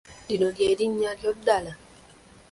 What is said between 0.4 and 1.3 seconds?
ly’erinnya